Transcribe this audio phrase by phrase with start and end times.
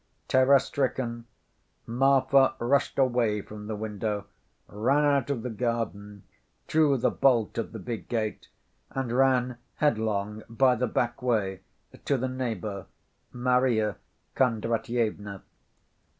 [0.29, 1.25] Terror‐stricken,
[1.85, 4.25] Marfa rushed away from the window,
[4.65, 6.23] ran out of the garden,
[6.65, 8.47] drew the bolt of the big gate
[8.89, 11.61] and ran headlong by the back way
[12.05, 12.87] to the neighbor,
[13.31, 13.95] Marya
[14.35, 15.43] Kondratyevna.